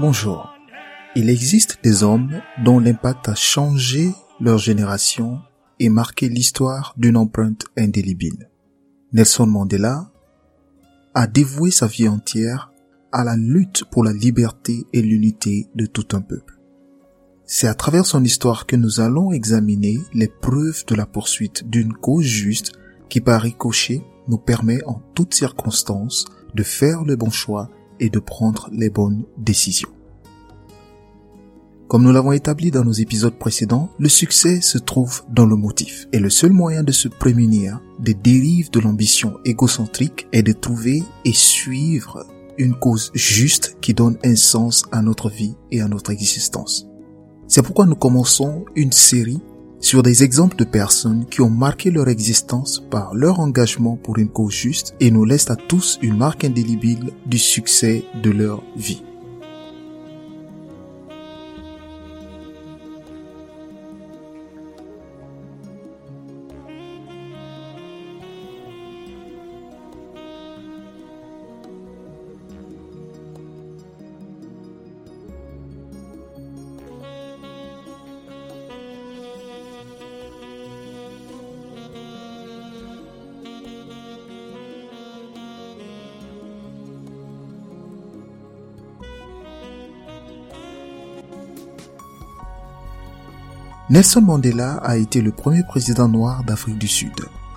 Bonjour. 0.00 0.54
Il 1.16 1.28
existe 1.28 1.80
des 1.82 2.04
hommes 2.04 2.40
dont 2.64 2.78
l'impact 2.78 3.28
a 3.28 3.34
changé 3.34 4.12
leur 4.38 4.56
génération 4.56 5.40
et 5.80 5.88
marqué 5.88 6.28
l'histoire 6.28 6.94
d'une 6.96 7.16
empreinte 7.16 7.64
indélébile. 7.76 8.48
Nelson 9.12 9.48
Mandela 9.48 10.12
a 11.14 11.26
dévoué 11.26 11.72
sa 11.72 11.88
vie 11.88 12.06
entière 12.06 12.70
à 13.10 13.24
la 13.24 13.34
lutte 13.34 13.86
pour 13.90 14.04
la 14.04 14.12
liberté 14.12 14.86
et 14.92 15.02
l'unité 15.02 15.66
de 15.74 15.86
tout 15.86 16.06
un 16.12 16.20
peuple. 16.20 16.60
C'est 17.44 17.66
à 17.66 17.74
travers 17.74 18.06
son 18.06 18.22
histoire 18.22 18.66
que 18.66 18.76
nous 18.76 19.00
allons 19.00 19.32
examiner 19.32 19.98
les 20.14 20.28
preuves 20.28 20.84
de 20.86 20.94
la 20.94 21.06
poursuite 21.06 21.68
d'une 21.68 21.92
cause 21.92 22.24
juste 22.24 22.70
qui 23.08 23.20
par 23.20 23.42
ricochet 23.42 24.02
nous 24.28 24.38
permet 24.38 24.78
en 24.84 25.02
toutes 25.16 25.34
circonstances 25.34 26.24
de 26.54 26.62
faire 26.62 27.02
le 27.02 27.16
bon 27.16 27.30
choix 27.30 27.68
et 28.00 28.10
de 28.10 28.18
prendre 28.18 28.68
les 28.72 28.90
bonnes 28.90 29.24
décisions. 29.36 29.90
Comme 31.88 32.02
nous 32.02 32.12
l'avons 32.12 32.32
établi 32.32 32.70
dans 32.70 32.84
nos 32.84 32.92
épisodes 32.92 33.38
précédents, 33.38 33.88
le 33.98 34.10
succès 34.10 34.60
se 34.60 34.76
trouve 34.76 35.22
dans 35.30 35.46
le 35.46 35.56
motif. 35.56 36.06
Et 36.12 36.18
le 36.18 36.28
seul 36.28 36.52
moyen 36.52 36.82
de 36.82 36.92
se 36.92 37.08
prémunir 37.08 37.80
des 37.98 38.12
dérives 38.12 38.70
de 38.70 38.80
l'ambition 38.80 39.38
égocentrique 39.46 40.28
est 40.32 40.42
de 40.42 40.52
trouver 40.52 41.02
et 41.24 41.32
suivre 41.32 42.26
une 42.58 42.74
cause 42.74 43.10
juste 43.14 43.78
qui 43.80 43.94
donne 43.94 44.18
un 44.22 44.36
sens 44.36 44.84
à 44.92 45.00
notre 45.00 45.30
vie 45.30 45.54
et 45.72 45.80
à 45.80 45.88
notre 45.88 46.10
existence. 46.10 46.86
C'est 47.46 47.62
pourquoi 47.62 47.86
nous 47.86 47.96
commençons 47.96 48.66
une 48.76 48.92
série 48.92 49.40
sur 49.80 50.02
des 50.02 50.24
exemples 50.24 50.56
de 50.56 50.64
personnes 50.64 51.24
qui 51.24 51.40
ont 51.40 51.48
marqué 51.48 51.90
leur 51.90 52.08
existence 52.08 52.82
par 52.90 53.14
leur 53.14 53.40
engagement 53.40 53.96
pour 53.96 54.18
une 54.18 54.28
cause 54.28 54.52
juste 54.52 54.94
et 55.00 55.10
nous 55.10 55.24
laissent 55.24 55.50
à 55.50 55.56
tous 55.56 55.98
une 56.02 56.18
marque 56.18 56.44
indélébile 56.44 57.12
du 57.24 57.38
succès 57.38 58.04
de 58.22 58.28
leur 58.28 58.62
vie. 58.76 59.02
Nelson 93.90 94.20
Mandela 94.20 94.74
a 94.82 94.98
été 94.98 95.22
le 95.22 95.32
premier 95.32 95.62
président 95.62 96.08
noir 96.08 96.44
d'Afrique 96.44 96.76
du 96.76 96.88
Sud, 96.88 97.14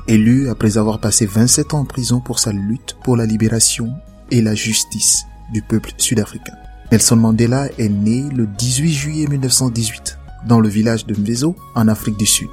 élu 0.08 0.48
après 0.48 0.78
avoir 0.78 1.02
passé 1.02 1.26
27 1.26 1.74
ans 1.74 1.80
en 1.80 1.86
prison 1.86 2.22
pour 2.22 2.40
sa 2.40 2.54
lutte 2.54 2.96
pour 3.04 3.18
la 3.18 3.26
libération 3.26 3.96
et 4.32 4.42
la 4.42 4.56
justice 4.56 5.26
du 5.52 5.62
peuple 5.62 5.92
sud-africain. 5.98 6.54
Nelson 6.90 7.18
Mandela 7.18 7.68
est 7.78 7.90
né 7.90 8.24
le 8.34 8.48
18 8.48 8.94
juillet 8.94 9.28
1918 9.28 10.20
dans 10.48 10.62
le 10.62 10.70
village 10.70 11.06
de 11.06 11.20
Mvezo 11.20 11.58
en 11.76 11.90
Afrique 11.90 12.18
du 12.18 12.26
Sud. 12.26 12.50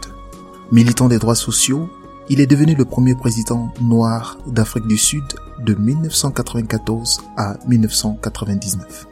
Militant 0.72 1.06
des 1.06 1.18
droits 1.18 1.36
sociaux, 1.36 1.88
il 2.28 2.40
est 2.40 2.48
devenu 2.48 2.74
le 2.74 2.84
premier 2.84 3.14
président 3.14 3.72
noir 3.80 4.38
d'Afrique 4.48 4.88
du 4.88 4.98
Sud 4.98 5.22
de 5.64 5.74
1994 5.74 7.20
à 7.36 7.56
1999. 7.68 9.06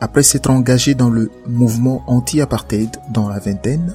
Après 0.00 0.22
s'être 0.22 0.50
engagé 0.50 0.94
dans 0.94 1.08
le 1.08 1.30
mouvement 1.46 2.02
anti-apartheid 2.06 2.90
dans 3.10 3.28
la 3.28 3.38
vingtaine, 3.38 3.94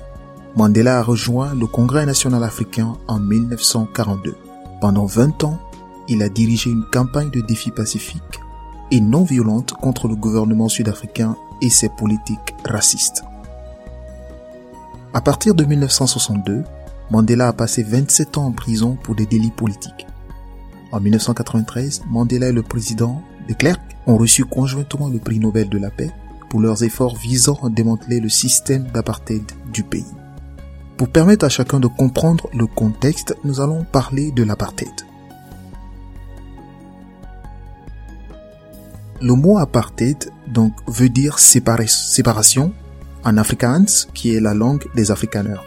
Mandela 0.55 0.99
a 0.99 1.03
rejoint 1.03 1.53
le 1.53 1.67
Congrès 1.67 2.05
national 2.05 2.43
africain 2.43 2.97
en 3.07 3.19
1942. 3.19 4.35
Pendant 4.81 5.05
20 5.05 5.43
ans, 5.43 5.59
il 6.07 6.23
a 6.23 6.29
dirigé 6.29 6.71
une 6.71 6.85
campagne 6.91 7.29
de 7.29 7.41
défi 7.41 7.69
pacifique 7.69 8.41
et 8.89 8.99
non 8.99 9.23
violente 9.23 9.73
contre 9.73 10.07
le 10.07 10.15
gouvernement 10.15 10.69
sud-africain 10.69 11.37
et 11.61 11.69
ses 11.69 11.89
politiques 11.89 12.55
racistes. 12.65 13.23
À 15.13 15.21
partir 15.21 15.53
de 15.53 15.63
1962, 15.63 16.63
Mandela 17.11 17.49
a 17.49 17.53
passé 17.53 17.83
27 17.83 18.37
ans 18.37 18.47
en 18.47 18.51
prison 18.51 18.97
pour 19.03 19.15
des 19.15 19.27
délits 19.27 19.51
politiques. 19.51 20.07
En 20.91 20.99
1993, 20.99 22.03
Mandela 22.09 22.47
est 22.47 22.53
le 22.53 22.63
président 22.63 23.21
de 23.51 23.57
Klerk 23.57 23.81
ont 24.07 24.17
reçu 24.17 24.45
conjointement 24.45 25.09
le 25.09 25.19
prix 25.19 25.39
Nobel 25.39 25.67
de 25.67 25.77
la 25.77 25.89
paix 25.89 26.09
pour 26.49 26.61
leurs 26.61 26.83
efforts 26.83 27.17
visant 27.17 27.59
à 27.63 27.69
démanteler 27.69 28.21
le 28.21 28.29
système 28.29 28.87
d'apartheid 28.93 29.43
du 29.73 29.83
pays. 29.83 30.05
Pour 30.95 31.09
permettre 31.09 31.45
à 31.45 31.49
chacun 31.49 31.79
de 31.79 31.87
comprendre 31.87 32.49
le 32.53 32.65
contexte, 32.65 33.35
nous 33.43 33.59
allons 33.59 33.83
parler 33.83 34.31
de 34.31 34.43
l'apartheid. 34.43 34.93
Le 39.21 39.33
mot 39.33 39.57
apartheid 39.57 40.31
donc 40.47 40.73
veut 40.87 41.09
dire 41.09 41.37
séparation 41.37 42.73
en 43.23 43.37
Afrikaans 43.37 44.07
qui 44.13 44.33
est 44.33 44.39
la 44.39 44.53
langue 44.53 44.85
des 44.95 45.11
Afrikaners. 45.11 45.61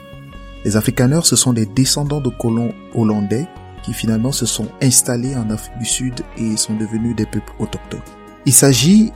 Les 0.65 0.77
Afrikaners 0.77 1.25
ce 1.25 1.37
sont 1.37 1.53
des 1.53 1.67
descendants 1.67 2.23
de 2.23 2.31
colons 2.31 2.73
hollandais 2.95 3.47
qui 3.85 3.93
finalement 3.93 4.33
se 4.33 4.47
sont 4.47 4.69
installés 4.83 5.37
en 5.37 5.51
Afrique 5.51 5.79
du 5.79 5.85
Sud 5.85 6.23
et 6.37 6.57
sont 6.57 6.75
devenus 6.75 7.15
des 7.15 7.27
peuples 7.27 7.53
autochtones. 7.59 8.01
Il 8.47 8.53
s'agit 8.53 9.13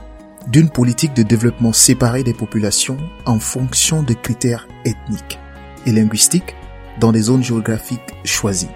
d'une 0.47 0.69
politique 0.69 1.15
de 1.15 1.23
développement 1.23 1.73
séparée 1.73 2.23
des 2.23 2.33
populations 2.33 2.97
en 3.25 3.39
fonction 3.39 4.03
de 4.03 4.13
critères 4.13 4.67
ethniques 4.85 5.39
et 5.85 5.91
linguistiques 5.91 6.55
dans 6.99 7.11
des 7.11 7.23
zones 7.23 7.43
géographiques 7.43 8.13
choisies. 8.23 8.69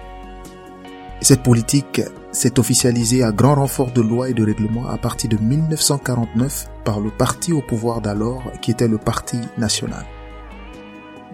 Cette 1.20 1.42
politique 1.42 2.02
s'est 2.32 2.58
officialisée 2.58 3.22
à 3.22 3.32
grand 3.32 3.54
renfort 3.54 3.92
de 3.92 4.02
lois 4.02 4.28
et 4.28 4.34
de 4.34 4.44
règlements 4.44 4.88
à 4.88 4.98
partir 4.98 5.30
de 5.30 5.36
1949 5.36 6.66
par 6.84 7.00
le 7.00 7.10
parti 7.10 7.52
au 7.52 7.62
pouvoir 7.62 8.00
d'alors 8.00 8.42
qui 8.60 8.72
était 8.72 8.88
le 8.88 8.98
Parti 8.98 9.38
national. 9.56 10.04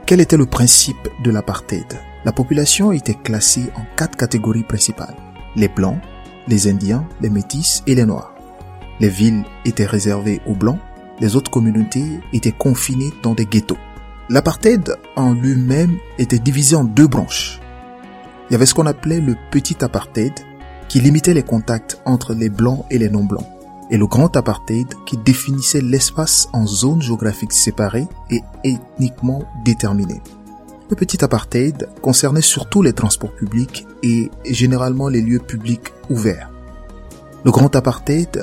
Quel 0.07 0.21
était 0.21 0.37
le 0.37 0.47
principe 0.47 1.09
de 1.25 1.31
l'apartheid? 1.31 2.10
La 2.25 2.33
population 2.33 2.93
était 2.93 3.15
classée 3.15 3.71
en 3.77 3.83
quatre 3.97 4.17
catégories 4.17 4.63
principales. 4.63 5.17
Les 5.57 5.69
blancs, 5.69 5.99
les 6.49 6.69
indiens, 6.69 7.07
les 7.21 7.31
métis 7.31 7.83
et 7.87 7.95
les 7.95 8.05
noirs. 8.05 8.35
Les 9.01 9.09
villes 9.09 9.45
étaient 9.65 9.87
réservées 9.87 10.43
aux 10.47 10.55
Blancs, 10.55 10.79
les 11.21 11.35
autres 11.37 11.51
communautés 11.51 12.21
étaient 12.33 12.53
confinées 12.53 13.13
dans 13.23 13.35
des 13.35 13.47
ghettos. 13.47 13.79
L'apartheid 14.29 14.97
en 15.17 15.33
lui-même 15.33 15.97
était 16.19 16.39
divisé 16.39 16.77
en 16.77 16.85
deux 16.85 17.07
branches. 17.07 17.61
Il 18.49 18.53
y 18.53 18.57
avait 18.57 18.67
ce 18.67 18.75
qu'on 18.75 18.87
appelait 18.87 19.21
le 19.21 19.37
petit 19.51 19.83
apartheid, 19.83 20.33
qui 20.89 21.01
limitait 21.01 21.35
les 21.35 21.43
contacts 21.43 22.01
entre 22.05 22.35
les 22.35 22.51
blancs 22.51 22.85
et 22.91 22.99
les 22.99 23.09
non-blancs, 23.09 23.47
et 23.91 23.97
le 23.97 24.07
grand 24.07 24.37
apartheid 24.37 24.89
qui 25.07 25.17
définissait 25.17 25.81
l'espace 25.81 26.49
en 26.53 26.67
zones 26.67 27.01
géographiques 27.01 27.53
séparées 27.53 28.09
et 28.31 28.43
ethniquement 28.65 29.43
déterminées. 29.65 30.21
Le 30.91 30.97
petit 30.97 31.25
apartheid 31.25 31.89
concernait 32.03 32.41
surtout 32.41 32.83
les 32.83 32.93
transports 32.93 33.33
publics 33.33 33.87
et 34.03 34.29
généralement 34.45 35.09
les 35.09 35.23
lieux 35.23 35.39
publics 35.39 35.93
ouverts. 36.11 36.51
Le 37.45 37.53
grand 37.53 37.75
apartheid 37.77 38.43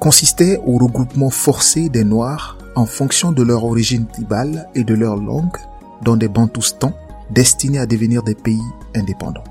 consistait 0.00 0.60
au 0.66 0.76
regroupement 0.76 1.30
forcé 1.30 1.88
des 1.88 2.02
Noirs 2.02 2.58
en 2.74 2.84
fonction 2.84 3.30
de 3.30 3.44
leur 3.44 3.62
origine 3.62 4.06
tribale 4.08 4.68
et 4.74 4.82
de 4.82 4.94
leur 4.94 5.14
langue 5.16 5.56
dans 6.02 6.16
des 6.16 6.26
bantoustans 6.26 6.92
destinés 7.30 7.78
à 7.78 7.86
devenir 7.86 8.24
des 8.24 8.34
pays 8.34 8.60
indépendants. 8.96 9.44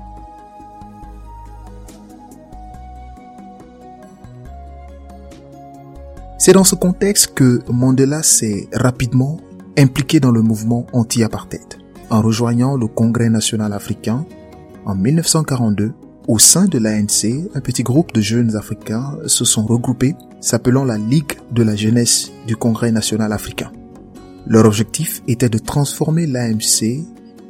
C'est 6.38 6.52
dans 6.52 6.64
ce 6.64 6.74
contexte 6.74 7.32
que 7.32 7.62
Mandela 7.72 8.22
s'est 8.22 8.68
rapidement 8.74 9.38
impliqué 9.78 10.20
dans 10.20 10.30
le 10.30 10.42
mouvement 10.42 10.86
anti-apartheid 10.92 11.75
en 12.10 12.22
rejoignant 12.22 12.76
le 12.76 12.86
Congrès 12.86 13.30
national 13.30 13.72
africain 13.72 14.24
en 14.84 14.94
1942 14.94 15.92
au 16.28 16.38
sein 16.40 16.64
de 16.64 16.78
l'ANC, 16.78 17.48
un 17.54 17.60
petit 17.60 17.84
groupe 17.84 18.12
de 18.12 18.20
jeunes 18.20 18.56
africains 18.56 19.16
se 19.26 19.44
sont 19.44 19.64
regroupés 19.64 20.16
s'appelant 20.40 20.84
la 20.84 20.98
Ligue 20.98 21.38
de 21.52 21.62
la 21.62 21.76
jeunesse 21.76 22.32
du 22.46 22.56
Congrès 22.56 22.90
national 22.90 23.32
africain. 23.32 23.70
Leur 24.46 24.66
objectif 24.66 25.22
était 25.28 25.48
de 25.48 25.58
transformer 25.58 26.26
l'AMC 26.26 27.04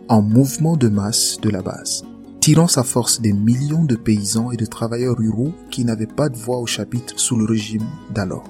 en 0.09 0.23
mouvement 0.23 0.77
de 0.77 0.89
masse 0.89 1.39
de 1.41 1.51
la 1.51 1.63
base, 1.63 2.05
tirant 2.41 2.69
sa 2.69 2.85
force 2.85 3.21
des 3.21 3.33
millions 3.33 3.85
de 3.85 3.97
paysans 3.97 4.51
et 4.51 4.57
de 4.57 4.67
travailleurs 4.67 5.17
ruraux 5.17 5.53
qui 5.71 5.85
n'avaient 5.85 6.07
pas 6.07 6.29
de 6.29 6.37
voix 6.37 6.59
au 6.59 6.67
chapitre 6.67 7.19
sous 7.19 7.37
le 7.37 7.45
régime 7.45 7.87
d'alors. 8.15 8.49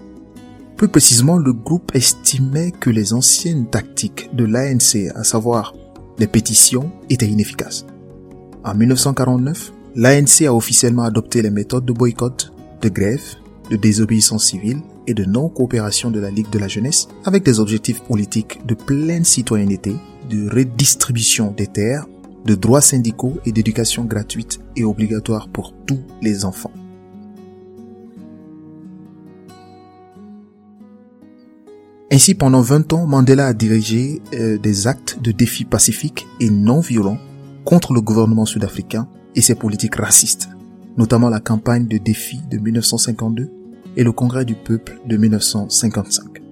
Plus 0.76 0.88
précisément, 0.88 1.38
le 1.38 1.52
groupe 1.52 1.94
estimait 1.94 2.72
que 2.72 2.90
les 2.90 3.14
anciennes 3.14 3.66
tactiques 3.66 4.30
de 4.34 4.44
l'ANC, 4.44 5.10
à 5.14 5.24
savoir 5.24 5.72
les 6.18 6.26
pétitions, 6.26 6.90
étaient 7.10 7.28
inefficaces. 7.28 7.86
En 8.64 8.74
1949, 8.74 9.72
l'ANC 9.94 10.46
a 10.46 10.54
officiellement 10.54 11.04
adopté 11.04 11.42
les 11.42 11.50
méthodes 11.50 11.84
de 11.84 11.92
boycott, 11.92 12.52
de 12.82 12.88
grève 12.88 13.36
de 13.70 13.76
désobéissance 13.76 14.46
civile 14.46 14.80
et 15.06 15.14
de 15.14 15.24
non-coopération 15.24 16.10
de 16.10 16.20
la 16.20 16.30
Ligue 16.30 16.50
de 16.50 16.58
la 16.58 16.68
jeunesse 16.68 17.08
avec 17.24 17.42
des 17.44 17.60
objectifs 17.60 18.00
politiques 18.02 18.64
de 18.66 18.74
pleine 18.74 19.24
citoyenneté, 19.24 19.96
de 20.30 20.48
redistribution 20.48 21.52
des 21.56 21.66
terres, 21.66 22.06
de 22.44 22.54
droits 22.54 22.80
syndicaux 22.80 23.34
et 23.44 23.52
d'éducation 23.52 24.04
gratuite 24.04 24.60
et 24.76 24.84
obligatoire 24.84 25.48
pour 25.48 25.72
tous 25.86 26.00
les 26.22 26.44
enfants. 26.44 26.72
Ainsi, 32.12 32.34
pendant 32.34 32.60
20 32.60 32.92
ans, 32.92 33.06
Mandela 33.06 33.48
a 33.48 33.52
dirigé 33.52 34.22
euh, 34.34 34.58
des 34.58 34.86
actes 34.86 35.18
de 35.20 35.32
défi 35.32 35.64
pacifique 35.64 36.26
et 36.38 36.50
non 36.50 36.80
violents 36.80 37.18
contre 37.64 37.92
le 37.92 38.00
gouvernement 38.00 38.46
sud-africain 38.46 39.08
et 39.34 39.42
ses 39.42 39.56
politiques 39.56 39.96
racistes, 39.96 40.48
notamment 40.96 41.28
la 41.28 41.40
campagne 41.40 41.88
de 41.88 41.98
défi 41.98 42.40
de 42.48 42.58
1952 42.58 43.50
et 43.96 44.04
le 44.04 44.12
congrès 44.12 44.44
du 44.44 44.54
peuple 44.54 45.00
de 45.06 45.16
1955. 45.16 46.42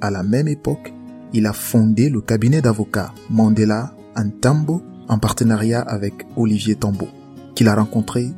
À 0.00 0.10
la 0.10 0.22
même 0.22 0.48
époque, 0.48 0.94
il 1.34 1.46
a 1.46 1.52
fondé 1.52 2.08
le 2.08 2.22
cabinet 2.22 2.62
d'avocats 2.62 3.12
Mandela 3.28 3.94
Antambo 4.16 4.82
en 5.08 5.18
partenariat 5.18 5.80
avec 5.80 6.26
Olivier 6.36 6.76
Tambo, 6.76 7.08
qu'il 7.54 7.68
a 7.68 7.74
rencontré 7.74 8.30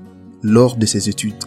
lors 0.43 0.76
de 0.76 0.84
ses 0.84 1.08
études. 1.08 1.44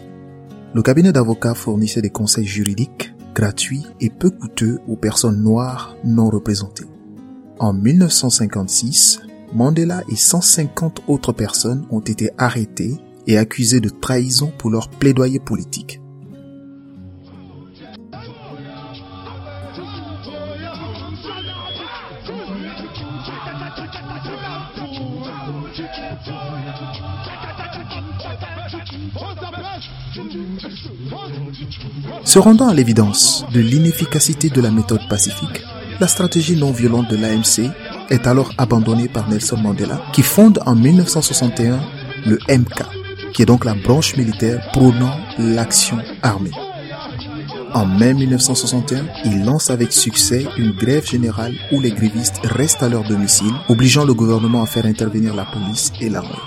Le 0.72 0.82
cabinet 0.82 1.12
d'avocats 1.12 1.54
fournissait 1.54 2.00
des 2.00 2.10
conseils 2.10 2.46
juridiques 2.46 3.12
gratuits 3.36 3.84
et 4.00 4.08
peu 4.08 4.30
coûteux 4.30 4.80
aux 4.88 4.96
personnes 4.96 5.42
noires 5.42 5.94
non 6.04 6.30
représentées. 6.30 6.86
En 7.58 7.74
1956, 7.74 9.20
Mandela 9.52 10.02
et 10.10 10.16
150 10.16 11.02
autres 11.06 11.32
personnes 11.32 11.86
ont 11.90 12.00
été 12.00 12.30
arrêtées 12.38 12.96
et 13.26 13.36
accusées 13.36 13.80
de 13.80 13.90
trahison 13.90 14.50
pour 14.56 14.70
leur 14.70 14.88
plaidoyer 14.88 15.38
politique. 15.38 16.00
Se 32.24 32.38
rendant 32.38 32.68
à 32.68 32.74
l'évidence 32.74 33.44
de 33.52 33.60
l'inefficacité 33.60 34.48
de 34.48 34.60
la 34.60 34.70
méthode 34.70 35.06
pacifique, 35.08 35.62
la 36.00 36.08
stratégie 36.08 36.56
non 36.56 36.72
violente 36.72 37.08
de 37.10 37.16
l'AMC 37.16 37.70
est 38.10 38.26
alors 38.26 38.52
abandonnée 38.58 39.08
par 39.08 39.28
Nelson 39.28 39.58
Mandela, 39.58 40.00
qui 40.12 40.22
fonde 40.22 40.58
en 40.64 40.74
1961 40.74 41.80
le 42.26 42.38
MK, 42.48 42.82
qui 43.34 43.42
est 43.42 43.46
donc 43.46 43.64
la 43.64 43.74
branche 43.74 44.16
militaire 44.16 44.70
prônant 44.72 45.16
l'action 45.38 45.98
armée. 46.22 46.50
En 47.76 47.84
mai 47.84 48.14
1961, 48.14 49.04
il 49.26 49.44
lance 49.44 49.68
avec 49.68 49.92
succès 49.92 50.46
une 50.56 50.72
grève 50.72 51.06
générale 51.06 51.52
où 51.72 51.78
les 51.78 51.90
grévistes 51.90 52.40
restent 52.42 52.82
à 52.82 52.88
leur 52.88 53.04
domicile, 53.04 53.52
obligeant 53.68 54.06
le 54.06 54.14
gouvernement 54.14 54.62
à 54.62 54.66
faire 54.66 54.86
intervenir 54.86 55.34
la 55.34 55.44
police 55.44 55.92
et 56.00 56.08
l'armée. 56.08 56.40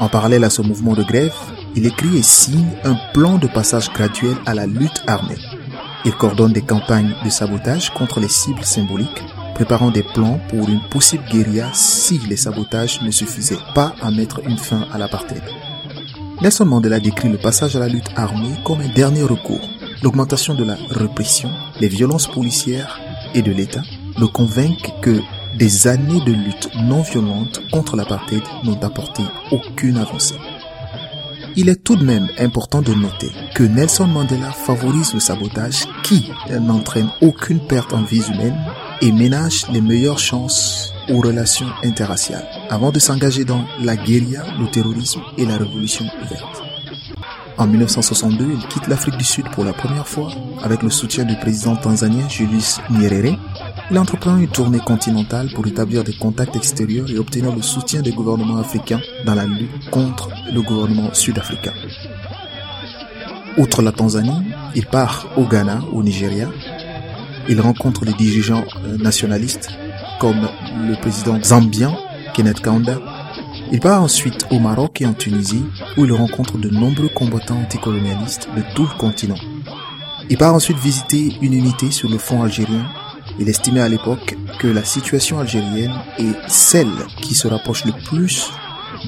En 0.00 0.08
parallèle 0.08 0.44
à 0.44 0.48
ce 0.48 0.62
mouvement 0.62 0.94
de 0.94 1.02
grève, 1.02 1.34
il 1.76 1.84
écrit 1.84 2.16
et 2.16 2.22
signe 2.22 2.64
un 2.84 2.96
plan 3.12 3.36
de 3.36 3.46
passage 3.46 3.92
graduel 3.92 4.36
à 4.46 4.54
la 4.54 4.64
lutte 4.64 5.02
armée. 5.06 5.36
Il 6.06 6.12
coordonne 6.12 6.54
des 6.54 6.62
campagnes 6.62 7.14
de 7.22 7.28
sabotage 7.28 7.92
contre 7.92 8.18
les 8.18 8.30
cibles 8.30 8.64
symboliques, 8.64 9.22
préparant 9.54 9.90
des 9.90 10.02
plans 10.02 10.40
pour 10.48 10.66
une 10.66 10.80
possible 10.88 11.24
guérilla 11.30 11.68
si 11.74 12.20
les 12.26 12.38
sabotages 12.38 13.02
ne 13.02 13.10
suffisaient 13.10 13.58
pas 13.74 13.94
à 14.00 14.10
mettre 14.10 14.40
une 14.48 14.56
fin 14.56 14.86
à 14.94 14.96
l'apartheid. 14.96 15.42
Nelson 16.40 16.64
Mandela 16.64 17.00
décrit 17.00 17.28
le 17.28 17.36
passage 17.36 17.76
à 17.76 17.80
la 17.80 17.88
lutte 17.88 18.08
armée 18.16 18.54
comme 18.64 18.80
un 18.80 18.88
dernier 18.88 19.24
recours. 19.24 19.68
L'augmentation 20.02 20.54
de 20.54 20.64
la 20.64 20.76
répression, 20.90 21.50
les 21.80 21.88
violences 21.88 22.28
policières 22.28 23.00
et 23.34 23.42
de 23.42 23.50
l'État 23.50 23.82
le 24.18 24.28
convainquent 24.28 24.92
que 25.00 25.20
des 25.56 25.88
années 25.88 26.20
de 26.24 26.32
lutte 26.32 26.68
non 26.82 27.02
violente 27.02 27.60
contre 27.72 27.96
l'apartheid 27.96 28.42
n'ont 28.64 28.80
apporté 28.82 29.22
aucune 29.50 29.98
avancée. 29.98 30.36
Il 31.56 31.68
est 31.68 31.82
tout 31.82 31.96
de 31.96 32.04
même 32.04 32.28
important 32.38 32.82
de 32.82 32.94
noter 32.94 33.30
que 33.56 33.64
Nelson 33.64 34.06
Mandela 34.06 34.52
favorise 34.52 35.14
le 35.14 35.20
sabotage 35.20 35.86
qui 36.04 36.30
n'entraîne 36.60 37.10
aucune 37.20 37.58
perte 37.58 37.92
en 37.92 38.02
vie 38.02 38.22
humaine 38.32 38.56
et 39.00 39.10
ménage 39.10 39.66
les 39.72 39.80
meilleures 39.80 40.20
chances 40.20 40.92
aux 41.08 41.20
relations 41.20 41.68
interraciales 41.82 42.46
avant 42.70 42.92
de 42.92 43.00
s'engager 43.00 43.44
dans 43.44 43.64
la 43.82 43.96
guérilla, 43.96 44.44
le 44.60 44.70
terrorisme 44.70 45.22
et 45.36 45.46
la 45.46 45.56
révolution 45.56 46.04
ouverte. 46.22 46.67
En 47.58 47.66
1962, 47.66 48.46
il 48.52 48.68
quitte 48.68 48.86
l'Afrique 48.86 49.16
du 49.16 49.24
Sud 49.24 49.48
pour 49.50 49.64
la 49.64 49.72
première 49.72 50.06
fois 50.06 50.30
avec 50.62 50.82
le 50.82 50.90
soutien 50.90 51.24
du 51.24 51.36
président 51.36 51.76
tanzanien 51.76 52.28
Julius 52.28 52.80
Nyerere 52.90 53.36
il 53.90 53.98
entreprend 53.98 54.36
une 54.36 54.48
tournée 54.48 54.80
continentale 54.80 55.48
pour 55.54 55.66
établir 55.66 56.04
des 56.04 56.12
contacts 56.12 56.54
extérieurs 56.56 57.10
et 57.10 57.18
obtenir 57.18 57.54
le 57.54 57.62
soutien 57.62 58.02
des 58.02 58.12
gouvernements 58.12 58.58
africains 58.58 59.00
dans 59.24 59.34
la 59.34 59.46
lutte 59.46 59.88
contre 59.90 60.28
le 60.52 60.60
gouvernement 60.60 61.14
sud-africain. 61.14 61.72
Outre 63.56 63.80
la 63.80 63.92
Tanzanie, 63.92 64.42
il 64.74 64.84
part 64.84 65.26
au 65.38 65.44
Ghana, 65.44 65.80
au 65.92 66.02
Nigeria. 66.02 66.50
Il 67.48 67.62
rencontre 67.62 68.04
les 68.04 68.12
dirigeants 68.12 68.64
euh, 68.84 68.98
nationalistes 68.98 69.70
comme 70.20 70.48
le 70.86 70.94
président 71.00 71.42
zambien, 71.42 71.96
Kenneth 72.34 72.60
Kaunda. 72.60 73.00
Il 73.70 73.80
part 73.80 74.02
ensuite 74.02 74.46
au 74.50 74.58
Maroc 74.58 75.02
et 75.02 75.06
en 75.06 75.12
Tunisie 75.12 75.64
où 75.96 76.04
il 76.04 76.12
rencontre 76.12 76.58
de 76.58 76.70
nombreux 76.70 77.08
combattants 77.08 77.60
anticolonialistes 77.60 78.48
de 78.56 78.62
tout 78.74 78.84
le 78.84 78.98
continent. 78.98 79.38
Il 80.30 80.38
part 80.38 80.54
ensuite 80.54 80.78
visiter 80.78 81.36
une 81.42 81.54
unité 81.54 81.90
sur 81.90 82.08
le 82.08 82.18
front 82.18 82.42
algérien 82.42 82.86
il 83.38 83.48
estimait 83.48 83.80
à 83.80 83.88
l'époque 83.88 84.36
que 84.58 84.66
la 84.66 84.84
situation 84.84 85.38
algérienne 85.38 85.94
est 86.18 86.34
celle 86.48 86.90
qui 87.22 87.34
se 87.34 87.46
rapproche 87.46 87.84
le 87.84 87.92
plus 87.92 88.50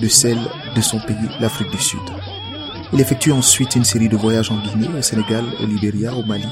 de 0.00 0.06
celle 0.06 0.38
de 0.76 0.80
son 0.80 1.00
pays, 1.00 1.16
l'Afrique 1.40 1.70
du 1.70 1.78
Sud. 1.78 2.00
Il 2.92 3.00
effectue 3.00 3.32
ensuite 3.32 3.74
une 3.74 3.84
série 3.84 4.08
de 4.08 4.16
voyages 4.16 4.50
en 4.50 4.58
Guinée, 4.58 4.88
au 4.96 5.02
Sénégal, 5.02 5.44
au 5.60 5.66
Libéria, 5.66 6.14
au 6.14 6.22
Mali 6.24 6.46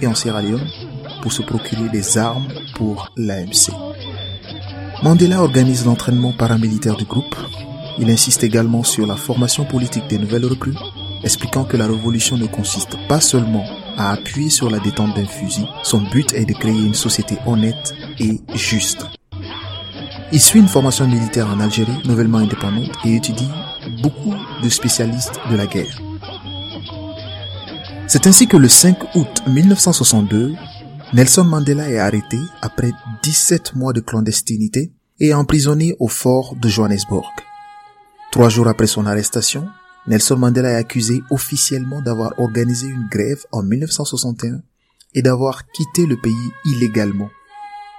et 0.00 0.06
en 0.06 0.14
Sierra 0.14 0.42
Leone 0.42 0.66
pour 1.22 1.32
se 1.32 1.42
procurer 1.42 1.88
des 1.88 2.18
armes 2.18 2.46
pour 2.74 3.10
l'AMC. 3.16 3.72
Mandela 5.02 5.42
organise 5.42 5.84
l'entraînement 5.84 6.32
paramilitaire 6.32 6.96
du 6.96 7.04
groupe. 7.04 7.36
Il 7.98 8.10
insiste 8.10 8.42
également 8.42 8.82
sur 8.82 9.06
la 9.06 9.16
formation 9.16 9.64
politique 9.64 10.08
des 10.08 10.18
nouvelles 10.18 10.46
recrues, 10.46 10.74
expliquant 11.22 11.64
que 11.64 11.76
la 11.76 11.86
révolution 11.86 12.36
ne 12.36 12.46
consiste 12.46 12.96
pas 13.08 13.20
seulement 13.20 13.64
à 13.96 14.12
appuyer 14.12 14.50
sur 14.50 14.70
la 14.70 14.78
détente 14.78 15.14
d'un 15.14 15.26
fusil. 15.26 15.66
Son 15.82 16.00
but 16.00 16.32
est 16.32 16.46
de 16.46 16.54
créer 16.54 16.80
une 16.86 16.94
société 16.94 17.36
honnête 17.46 17.94
et 18.18 18.40
juste. 18.54 19.06
Il 20.32 20.40
suit 20.40 20.60
une 20.60 20.68
formation 20.68 21.06
militaire 21.06 21.48
en 21.48 21.60
Algérie, 21.60 22.02
nouvellement 22.06 22.38
indépendante, 22.38 22.90
et 23.04 23.14
étudie 23.14 23.48
beaucoup 24.02 24.34
de 24.62 24.68
spécialistes 24.68 25.38
de 25.50 25.56
la 25.56 25.66
guerre. 25.66 26.00
C'est 28.06 28.26
ainsi 28.26 28.46
que 28.46 28.56
le 28.56 28.68
5 28.68 29.16
août 29.16 29.42
1962, 29.46 30.54
Nelson 31.12 31.44
Mandela 31.44 31.88
est 31.88 31.98
arrêté 31.98 32.38
après 32.62 32.90
17 33.24 33.74
mois 33.74 33.94
de 33.94 34.00
clandestinité 34.00 34.92
et 35.18 35.32
emprisonné 35.32 35.96
au 35.98 36.08
fort 36.08 36.54
de 36.56 36.68
Johannesburg. 36.68 37.32
Trois 38.30 38.50
jours 38.50 38.68
après 38.68 38.86
son 38.86 39.06
arrestation, 39.06 39.66
Nelson 40.06 40.36
Mandela 40.36 40.72
est 40.72 40.76
accusé 40.76 41.22
officiellement 41.30 42.02
d'avoir 42.02 42.38
organisé 42.38 42.86
une 42.86 43.08
grève 43.10 43.42
en 43.50 43.62
1961 43.62 44.60
et 45.14 45.22
d'avoir 45.22 45.66
quitté 45.68 46.04
le 46.04 46.20
pays 46.20 46.50
illégalement. 46.66 47.30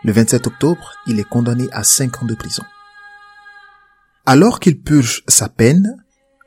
Le 0.03 0.11
27 0.11 0.45
octobre, 0.45 0.93
il 1.07 1.19
est 1.19 1.27
condamné 1.27 1.67
à 1.71 1.83
5 1.83 2.21
ans 2.21 2.27
de 2.27 2.35
prison. 2.35 2.63
Alors 4.27 4.59
qu'il 4.59 4.79
purge 4.79 5.23
sa 5.27 5.49
peine, 5.49 5.97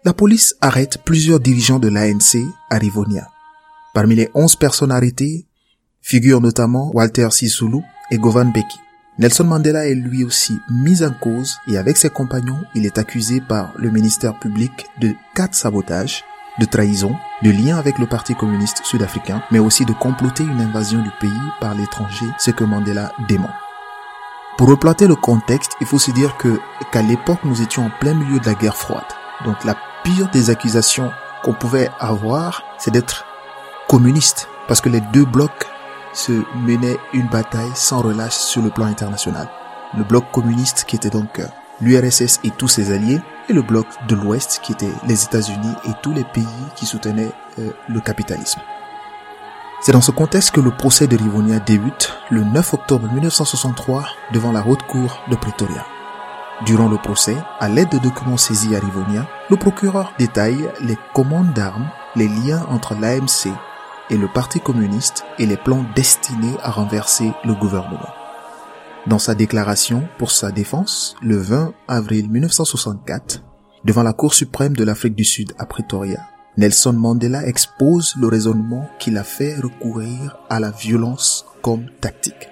la 0.05 0.13
police 0.13 0.55
arrête 0.61 1.03
plusieurs 1.05 1.41
dirigeants 1.41 1.81
de 1.81 1.89
l'ANC 1.89 2.47
à 2.71 2.79
Rivonia. 2.79 3.27
Parmi 3.93 4.15
les 4.15 4.31
11 4.35 4.55
personnes 4.55 4.93
arrêtées 4.93 5.49
figurent 6.01 6.41
notamment 6.41 6.93
Walter 6.95 7.33
Sisulu 7.33 7.83
et 8.11 8.19
Govan. 8.19 8.53
Nelson 9.19 9.45
Mandela 9.45 9.87
est 9.89 9.95
lui 9.95 10.23
aussi 10.23 10.61
mis 10.71 11.03
en 11.03 11.11
cause 11.11 11.59
et 11.67 11.77
avec 11.77 11.97
ses 11.97 12.11
compagnons, 12.11 12.61
il 12.75 12.87
est 12.87 12.99
accusé 12.99 13.41
par 13.41 13.73
le 13.77 13.91
ministère 13.91 14.39
public 14.39 14.87
de 15.01 15.15
quatre 15.35 15.55
sabotages, 15.55 16.25
de 16.61 16.65
trahison, 16.65 17.17
de 17.43 17.51
lien 17.51 17.77
avec 17.77 17.99
le 17.99 18.07
Parti 18.07 18.35
communiste 18.35 18.85
sud-africain, 18.85 19.43
mais 19.51 19.59
aussi 19.59 19.85
de 19.85 19.93
comploter 19.93 20.45
une 20.45 20.61
invasion 20.61 21.03
du 21.03 21.11
pays 21.21 21.31
par 21.61 21.75
l'étranger, 21.75 22.27
ce 22.39 22.53
que 22.53 22.65
Mandela 22.65 23.13
dément. 23.29 23.51
Pour 24.57 24.69
replanter 24.69 25.07
le 25.07 25.17
contexte, 25.17 25.73
il 25.81 25.87
faut 25.87 25.99
se 25.99 26.11
dire 26.11 26.37
que 26.37 26.59
qu'à 26.93 27.03
l'époque, 27.03 27.41
nous 27.45 27.63
étions 27.63 27.87
en 27.87 27.91
plein 28.01 28.15
milieu 28.15 28.41
de 28.41 28.47
la 28.47 28.55
guerre 28.55 28.77
froide. 28.77 29.05
Donc 29.45 29.65
la 29.65 29.77
pire 30.05 30.31
des 30.31 30.51
accusations 30.51 31.11
qu'on 31.43 31.55
pouvait 31.55 31.91
avoir, 32.01 32.63
c'est 32.79 32.91
d'être 32.91 33.25
communiste, 33.89 34.49
parce 34.67 34.81
que 34.81 34.89
les 34.89 35.01
deux 35.13 35.25
blocs 35.25 35.67
se 36.19 36.33
menait 36.57 36.99
une 37.13 37.29
bataille 37.29 37.71
sans 37.75 38.03
relâche 38.03 38.37
sur 38.37 38.61
le 38.61 38.71
plan 38.71 38.87
international. 38.87 39.49
Le 39.97 40.03
bloc 40.03 40.25
communiste 40.33 40.85
qui 40.87 40.97
était 40.97 41.11
donc 41.11 41.39
euh, 41.39 41.47
l'URSS 41.81 42.41
et 42.43 42.51
tous 42.51 42.69
ses 42.69 42.93
alliés, 42.93 43.21
et 43.49 43.53
le 43.53 43.63
bloc 43.63 43.87
de 44.09 44.17
l'Ouest 44.17 44.61
qui 44.63 44.73
était 44.73 44.93
les 45.07 45.25
États-Unis 45.25 45.75
et 45.87 45.93
tous 46.03 46.13
les 46.13 46.25
pays 46.25 46.45
qui 46.75 46.87
soutenaient 46.87 47.31
euh, 47.59 47.71
le 47.89 48.01
capitalisme. 48.01 48.61
C'est 49.81 49.93
dans 49.93 50.01
ce 50.01 50.11
contexte 50.11 50.51
que 50.51 50.61
le 50.61 50.73
procès 50.73 51.07
de 51.07 51.17
Rivonia 51.17 51.61
débute 51.61 52.13
le 52.31 52.43
9 52.43 52.75
octobre 52.75 53.09
1963 53.13 54.07
devant 54.33 54.51
la 54.51 54.67
haute 54.67 54.83
cour 54.83 55.23
de 55.31 55.37
Pretoria. 55.37 55.87
Durant 56.67 56.89
le 56.89 56.97
procès, 56.97 57.37
à 57.61 57.69
l'aide 57.69 57.91
de 57.91 57.99
documents 57.99 58.37
saisis 58.37 58.75
à 58.75 58.81
Rivonia, 58.81 59.29
le 59.49 59.57
procureur 59.57 60.13
détaille 60.19 60.69
les 60.81 60.99
commandes 61.15 61.53
d'armes, 61.53 61.89
les 62.17 62.27
liens 62.27 62.67
entre 62.69 62.95
l'AMC 62.95 63.55
et 64.11 64.17
le 64.17 64.29
Parti 64.29 64.61
communiste 64.61 65.25
et 65.39 65.47
les 65.47 65.57
plans 65.57 65.85
destinés 65.95 66.57
à 66.63 66.71
renverser 66.71 67.33
le 67.45 67.55
gouvernement. 67.55 68.09
Dans 69.07 69.19
sa 69.19 69.35
déclaration 69.35 70.07
pour 70.19 70.31
sa 70.31 70.51
défense, 70.51 71.17
le 71.23 71.37
20 71.39 71.73
avril 71.87 72.29
1964, 72.31 73.43
devant 73.85 74.03
la 74.03 74.13
Cour 74.13 74.35
suprême 74.35 74.77
de 74.77 74.85
l'Afrique 74.85 75.15
du 75.15 75.25
Sud 75.25 75.53
à 75.59 75.67
Pretoria, 75.67 76.21
Nelson 76.57 76.93
Mandela 76.93 77.47
expose 77.47 78.15
le 78.21 78.27
raisonnement 78.27 78.89
qui 78.99 79.11
l'a 79.11 79.25
fait 79.25 79.57
recourir 79.57 80.37
à 80.51 80.59
la 80.59 80.71
violence 80.71 81.47
comme 81.63 81.87
tactique. 82.01 82.49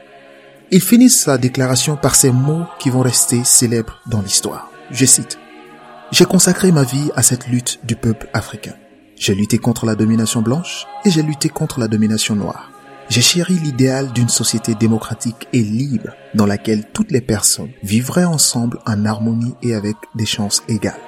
Il 0.70 0.80
finit 0.80 1.10
sa 1.10 1.38
déclaration 1.38 1.96
par 1.96 2.14
ces 2.14 2.30
mots 2.30 2.64
qui 2.78 2.90
vont 2.90 3.02
rester 3.02 3.44
célèbres 3.44 4.00
dans 4.06 4.22
l'histoire. 4.22 4.70
Je 4.90 5.04
cite, 5.04 5.38
J'ai 6.12 6.24
consacré 6.24 6.72
ma 6.72 6.84
vie 6.84 7.10
à 7.16 7.22
cette 7.22 7.48
lutte 7.48 7.80
du 7.84 7.96
peuple 7.96 8.28
africain. 8.32 8.74
J'ai 9.18 9.34
lutté 9.34 9.56
contre 9.56 9.86
la 9.86 9.94
domination 9.94 10.42
blanche 10.42 10.86
et 11.06 11.10
j'ai 11.10 11.22
lutté 11.22 11.48
contre 11.48 11.80
la 11.80 11.88
domination 11.88 12.36
noire. 12.36 12.70
J'ai 13.08 13.22
chéri 13.22 13.54
l'idéal 13.54 14.12
d'une 14.12 14.28
société 14.28 14.74
démocratique 14.74 15.48
et 15.54 15.62
libre 15.62 16.10
dans 16.34 16.44
laquelle 16.44 16.84
toutes 16.92 17.10
les 17.10 17.22
personnes 17.22 17.70
vivraient 17.82 18.26
ensemble 18.26 18.78
en 18.84 19.06
harmonie 19.06 19.54
et 19.62 19.74
avec 19.74 19.96
des 20.14 20.26
chances 20.26 20.62
égales. 20.68 21.00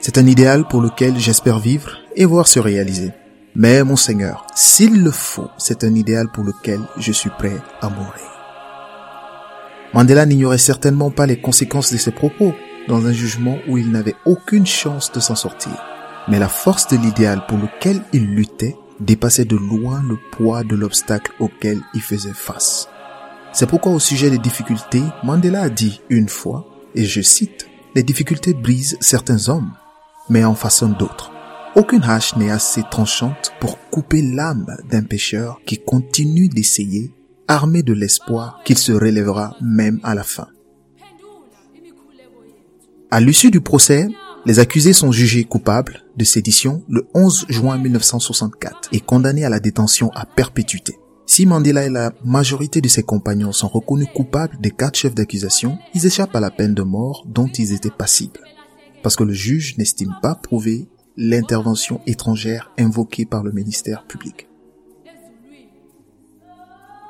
C'est 0.00 0.16
un 0.16 0.26
idéal 0.26 0.66
pour 0.68 0.80
lequel 0.80 1.18
j'espère 1.18 1.58
vivre 1.58 1.98
et 2.16 2.24
voir 2.24 2.46
se 2.46 2.60
réaliser. 2.60 3.12
Mais 3.54 3.84
mon 3.84 3.96
Seigneur, 3.96 4.46
s'il 4.54 5.02
le 5.02 5.10
faut, 5.10 5.50
c'est 5.58 5.84
un 5.84 5.94
idéal 5.94 6.28
pour 6.32 6.44
lequel 6.44 6.80
je 6.96 7.12
suis 7.12 7.30
prêt 7.30 7.56
à 7.82 7.90
mourir. 7.90 8.30
Mandela 9.92 10.24
n'ignorait 10.24 10.58
certainement 10.58 11.10
pas 11.10 11.26
les 11.26 11.40
conséquences 11.40 11.92
de 11.92 11.98
ses 11.98 12.10
propos 12.10 12.54
dans 12.88 13.06
un 13.06 13.12
jugement 13.12 13.58
où 13.68 13.76
il 13.76 13.90
n'avait 13.90 14.16
aucune 14.24 14.66
chance 14.66 15.12
de 15.12 15.20
s'en 15.20 15.34
sortir. 15.34 15.93
Mais 16.28 16.38
la 16.38 16.48
force 16.48 16.88
de 16.88 16.96
l'idéal 16.96 17.44
pour 17.46 17.58
lequel 17.58 18.02
il 18.12 18.26
luttait 18.26 18.76
dépassait 19.00 19.44
de 19.44 19.56
loin 19.56 20.02
le 20.08 20.16
poids 20.32 20.64
de 20.64 20.76
l'obstacle 20.76 21.32
auquel 21.38 21.80
il 21.94 22.00
faisait 22.00 22.32
face. 22.32 22.88
C'est 23.52 23.68
pourquoi 23.68 23.92
au 23.92 23.98
sujet 23.98 24.30
des 24.30 24.38
difficultés, 24.38 25.02
Mandela 25.22 25.62
a 25.62 25.68
dit 25.68 26.00
une 26.08 26.28
fois, 26.28 26.66
et 26.94 27.04
je 27.04 27.20
cite, 27.20 27.68
Les 27.94 28.02
difficultés 28.02 28.54
brisent 28.54 28.96
certains 29.00 29.48
hommes, 29.48 29.72
mais 30.28 30.44
en 30.44 30.54
façonnent 30.54 30.96
d'autres. 30.98 31.30
Aucune 31.76 32.02
hache 32.02 32.36
n'est 32.36 32.50
assez 32.50 32.82
tranchante 32.90 33.52
pour 33.60 33.78
couper 33.90 34.22
l'âme 34.22 34.66
d'un 34.88 35.02
pécheur 35.02 35.60
qui 35.66 35.78
continue 35.78 36.48
d'essayer, 36.48 37.12
armé 37.48 37.82
de 37.82 37.92
l'espoir 37.92 38.60
qu'il 38.64 38.78
se 38.78 38.92
relèvera 38.92 39.56
même 39.60 40.00
à 40.02 40.14
la 40.14 40.22
fin. 40.22 40.48
À 43.10 43.20
l'issue 43.20 43.50
du 43.50 43.60
procès, 43.60 44.08
les 44.46 44.58
accusés 44.58 44.92
sont 44.92 45.10
jugés 45.10 45.44
coupables 45.44 46.02
de 46.16 46.24
sédition 46.24 46.82
le 46.88 47.06
11 47.14 47.46
juin 47.48 47.78
1964 47.78 48.90
et 48.92 49.00
condamnés 49.00 49.44
à 49.44 49.48
la 49.48 49.60
détention 49.60 50.10
à 50.14 50.26
perpétuité. 50.26 50.98
Si 51.26 51.46
Mandela 51.46 51.86
et 51.86 51.90
la 51.90 52.12
majorité 52.22 52.82
de 52.82 52.88
ses 52.88 53.02
compagnons 53.02 53.52
sont 53.52 53.68
reconnus 53.68 54.08
coupables 54.14 54.58
des 54.60 54.70
quatre 54.70 54.98
chefs 54.98 55.14
d'accusation, 55.14 55.78
ils 55.94 56.04
échappent 56.04 56.36
à 56.36 56.40
la 56.40 56.50
peine 56.50 56.74
de 56.74 56.82
mort 56.82 57.24
dont 57.26 57.48
ils 57.48 57.72
étaient 57.72 57.88
passibles. 57.90 58.40
Parce 59.02 59.16
que 59.16 59.24
le 59.24 59.32
juge 59.32 59.78
n'estime 59.78 60.14
pas 60.20 60.34
prouver 60.34 60.88
l'intervention 61.16 62.02
étrangère 62.06 62.70
invoquée 62.78 63.24
par 63.24 63.42
le 63.42 63.52
ministère 63.52 64.04
public. 64.06 64.48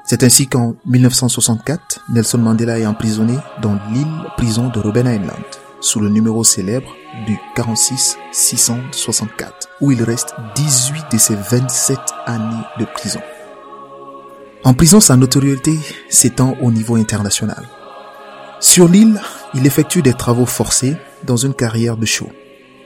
C'est 0.07 0.23
ainsi 0.23 0.47
qu'en 0.47 0.77
1964, 0.87 2.05
Nelson 2.13 2.39
Mandela 2.39 2.79
est 2.79 2.87
emprisonné 2.87 3.37
dans 3.63 3.75
l'île 3.91 4.07
prison 4.37 4.69
de 4.69 4.79
Robben 4.79 5.07
Island 5.07 5.64
sous 5.85 6.01
le 6.01 6.09
numéro 6.09 6.43
célèbre 6.45 6.97
du 7.27 7.39
46 7.55 8.17
664, 8.33 9.69
où 9.83 9.93
il 9.93 10.03
reste 10.03 10.35
18 10.57 11.05
de 11.13 11.19
ses 11.19 11.35
27 11.37 11.99
années 12.27 12.65
de 12.81 12.87
prison. 12.87 13.21
En 14.65 14.73
prison, 14.73 14.99
sa 14.99 15.17
notoriété 15.17 15.79
s'étend 16.09 16.57
au 16.63 16.73
niveau 16.73 16.97
international. 16.97 17.69
Sur 18.61 18.89
l'île, 18.89 19.21
il 19.53 19.67
effectue 19.67 20.01
des 20.01 20.15
travaux 20.15 20.47
forcés 20.47 20.97
dans 21.25 21.37
une 21.37 21.53
carrière 21.53 21.99
de 21.99 22.07
show. 22.07 22.29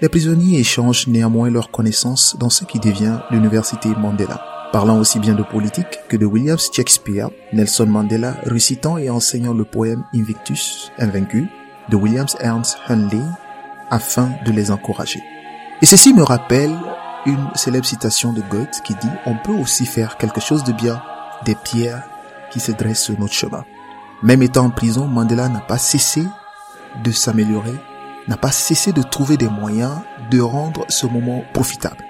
Les 0.01 0.09
prisonniers 0.09 0.59
échangent 0.59 1.07
néanmoins 1.07 1.51
leurs 1.51 1.71
connaissances 1.71 2.37
dans 2.39 2.51
ce 2.51 2.65
qui 2.65 2.81
devient 2.81 3.21
l'université 3.31 3.91
Mandela. 3.91 4.41
Parlant 4.73 4.99
aussi 4.99 5.21
bien 5.21 5.35
de 5.35 5.45
politique 5.45 6.01
que 6.09 6.17
de 6.17 6.27
William 6.27 6.59
Shakespeare, 6.59 7.31
Nelson 7.53 7.87
Mandela 7.87 8.35
récitant 8.45 8.99
et 8.99 9.09
enseignant 9.09 9.55
le 9.55 9.65
poème 9.65 10.05
Invictus, 10.13 10.91
invaincu, 10.99 11.49
de 11.89 11.97
Williams 11.97 12.37
Ernst 12.41 12.79
Henley 12.89 13.23
afin 13.91 14.31
de 14.45 14.53
les 14.53 14.71
encourager. 14.71 15.23
Et 15.81 15.87
ceci 15.87 16.13
me 16.13 16.23
rappelle 16.23 16.77
une 17.27 17.49
célèbre 17.55 17.87
citation 17.87 18.33
de 18.33 18.43
Goethe 18.43 18.81
qui 18.85 18.95
dit 18.95 19.11
On 19.27 19.37
peut 19.37 19.53
aussi 19.53 19.87
faire 19.87 20.17
quelque 20.17 20.41
chose 20.41 20.65
de 20.65 20.73
bien 20.73 21.03
des 21.45 21.55
pierres 21.55 22.09
qui 22.51 22.61
se 22.61 22.73
dressent 22.73 23.05
sur 23.05 23.19
notre 23.19 23.35
chemin. 23.35 23.65
Même 24.23 24.43
étant 24.43 24.67
en 24.67 24.71
prison, 24.71 25.07
Mandela 25.07 25.49
n'a 25.49 25.61
pas 25.61 25.79
cessé 25.79 26.25
de 27.05 27.11
s'améliorer, 27.13 27.75
n'a 28.27 28.37
pas 28.37 28.51
cessé 28.51 28.93
de 28.93 29.03
trouver 29.03 29.37
des 29.37 29.49
moyens 29.49 30.01
de 30.31 30.41
rendre 30.41 30.85
ce 30.89 31.07
moment 31.07 31.45
profitable. 31.53 32.05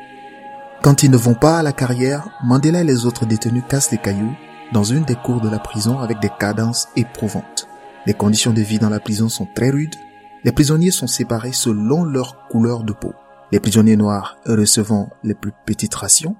Quand 0.82 1.02
ils 1.02 1.10
ne 1.10 1.16
vont 1.16 1.34
pas 1.34 1.58
à 1.58 1.62
la 1.62 1.72
carrière, 1.72 2.28
Mandela 2.42 2.80
et 2.80 2.84
les 2.84 3.04
autres 3.04 3.26
détenus 3.26 3.64
cassent 3.68 3.90
les 3.90 3.98
cailloux 3.98 4.34
dans 4.72 4.84
une 4.84 5.04
des 5.04 5.16
cours 5.16 5.40
de 5.40 5.48
la 5.48 5.58
prison 5.58 5.98
avec 5.98 6.20
des 6.20 6.30
cadences 6.38 6.88
éprouvantes. 6.96 7.68
Les 8.08 8.14
conditions 8.14 8.54
de 8.54 8.62
vie 8.62 8.78
dans 8.78 8.88
la 8.88 9.00
prison 9.00 9.28
sont 9.28 9.46
très 9.54 9.68
rudes. 9.68 9.94
Les 10.42 10.50
prisonniers 10.50 10.90
sont 10.90 11.06
séparés 11.06 11.52
selon 11.52 12.04
leur 12.04 12.48
couleur 12.48 12.82
de 12.82 12.94
peau. 12.94 13.12
Les 13.52 13.60
prisonniers 13.60 13.98
noirs 13.98 14.38
recevant 14.46 15.10
les 15.22 15.34
plus 15.34 15.52
petites 15.66 15.94
rations. 15.94 16.34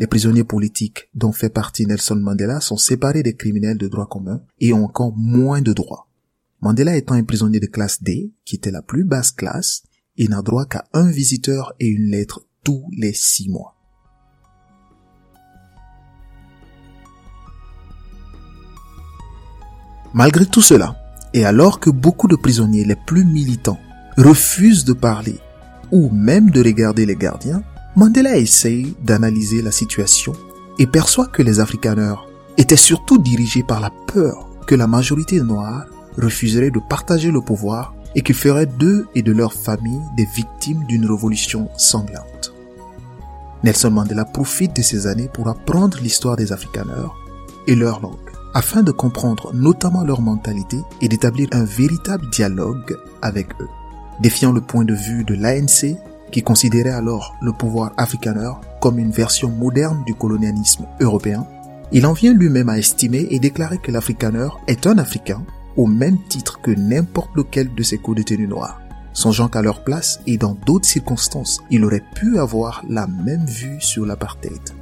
Les 0.00 0.08
prisonniers 0.08 0.42
politiques 0.42 1.08
dont 1.14 1.30
fait 1.30 1.48
partie 1.48 1.86
Nelson 1.86 2.16
Mandela 2.16 2.60
sont 2.60 2.76
séparés 2.76 3.22
des 3.22 3.36
criminels 3.36 3.78
de 3.78 3.86
droit 3.86 4.08
commun 4.08 4.42
et 4.58 4.72
ont 4.72 4.84
encore 4.84 5.12
moins 5.16 5.62
de 5.62 5.72
droits. 5.72 6.08
Mandela 6.60 6.96
étant 6.96 7.14
un 7.14 7.22
prisonnier 7.22 7.60
de 7.60 7.66
classe 7.66 8.02
D, 8.02 8.32
qui 8.44 8.56
était 8.56 8.72
la 8.72 8.82
plus 8.82 9.04
basse 9.04 9.30
classe, 9.30 9.84
il 10.16 10.30
n'a 10.30 10.42
droit 10.42 10.64
qu'à 10.64 10.86
un 10.92 11.08
visiteur 11.08 11.72
et 11.78 11.86
une 11.86 12.10
lettre 12.10 12.44
tous 12.64 12.84
les 12.98 13.12
six 13.12 13.48
mois. 13.48 13.76
Malgré 20.14 20.44
tout 20.44 20.60
cela, 20.60 21.01
et 21.34 21.44
alors 21.44 21.80
que 21.80 21.90
beaucoup 21.90 22.28
de 22.28 22.36
prisonniers 22.36 22.84
les 22.84 22.96
plus 22.96 23.24
militants 23.24 23.80
refusent 24.16 24.84
de 24.84 24.92
parler 24.92 25.38
ou 25.90 26.10
même 26.10 26.50
de 26.50 26.62
regarder 26.62 27.06
les 27.06 27.16
gardiens, 27.16 27.62
Mandela 27.96 28.36
essaye 28.38 28.94
d'analyser 29.02 29.62
la 29.62 29.70
situation 29.70 30.32
et 30.78 30.86
perçoit 30.86 31.26
que 31.26 31.42
les 31.42 31.60
Afrikaners 31.60 32.16
étaient 32.56 32.76
surtout 32.76 33.18
dirigés 33.18 33.62
par 33.62 33.80
la 33.80 33.90
peur 34.06 34.48
que 34.66 34.74
la 34.74 34.86
majorité 34.86 35.40
noire 35.40 35.84
refuserait 36.16 36.70
de 36.70 36.80
partager 36.88 37.30
le 37.30 37.40
pouvoir 37.40 37.94
et 38.14 38.22
qui 38.22 38.32
ferait 38.32 38.66
d'eux 38.66 39.06
et 39.14 39.22
de 39.22 39.32
leurs 39.32 39.52
familles 39.52 40.02
des 40.16 40.26
victimes 40.34 40.84
d'une 40.84 41.06
révolution 41.06 41.68
sanglante. 41.76 42.54
Nelson 43.64 43.90
Mandela 43.90 44.24
profite 44.24 44.76
de 44.76 44.82
ces 44.82 45.06
années 45.06 45.30
pour 45.32 45.48
apprendre 45.48 45.98
l'histoire 46.02 46.36
des 46.36 46.52
Afrikaners 46.52 47.12
et 47.66 47.74
leur 47.74 48.00
langue 48.00 48.21
afin 48.54 48.82
de 48.82 48.92
comprendre 48.92 49.52
notamment 49.54 50.04
leur 50.04 50.20
mentalité 50.20 50.78
et 51.00 51.08
d'établir 51.08 51.48
un 51.52 51.64
véritable 51.64 52.28
dialogue 52.30 52.96
avec 53.22 53.48
eux. 53.60 53.68
Défiant 54.20 54.52
le 54.52 54.60
point 54.60 54.84
de 54.84 54.94
vue 54.94 55.24
de 55.24 55.34
l'ANC, 55.34 55.96
qui 56.30 56.42
considérait 56.42 56.90
alors 56.90 57.34
le 57.42 57.52
pouvoir 57.52 57.92
africaner 57.96 58.50
comme 58.80 58.98
une 58.98 59.10
version 59.10 59.50
moderne 59.50 60.02
du 60.06 60.14
colonialisme 60.14 60.86
européen, 61.00 61.46
il 61.92 62.06
en 62.06 62.14
vient 62.14 62.32
lui-même 62.32 62.68
à 62.68 62.78
estimer 62.78 63.26
et 63.30 63.38
déclarer 63.38 63.78
que 63.78 63.92
l'Afrikaner 63.92 64.48
est 64.66 64.86
un 64.86 64.98
Africain 64.98 65.42
au 65.76 65.86
même 65.86 66.18
titre 66.28 66.60
que 66.60 66.70
n'importe 66.70 67.34
lequel 67.34 67.74
de 67.74 67.82
ses 67.82 67.98
co-détenus 67.98 68.48
noirs. 68.48 68.80
Songeant 69.12 69.48
qu'à 69.48 69.60
leur 69.60 69.84
place 69.84 70.20
et 70.26 70.38
dans 70.38 70.54
d'autres 70.66 70.88
circonstances, 70.88 71.60
il 71.70 71.84
aurait 71.84 72.04
pu 72.14 72.38
avoir 72.38 72.82
la 72.88 73.06
même 73.06 73.44
vue 73.44 73.78
sur 73.80 74.06
l'apartheid. 74.06 74.81